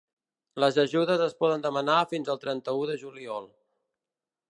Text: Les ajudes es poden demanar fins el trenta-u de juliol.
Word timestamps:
Les 0.63 0.79
ajudes 0.83 1.23
es 1.27 1.37
poden 1.45 1.67
demanar 1.67 1.99
fins 2.15 2.35
el 2.35 2.43
trenta-u 2.47 2.91
de 2.93 2.97
juliol. 3.07 3.51